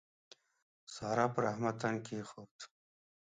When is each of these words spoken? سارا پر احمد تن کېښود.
سارا 0.95 1.25
پر 1.33 1.43
احمد 1.51 1.75
تن 1.81 1.95
کېښود. 2.05 2.55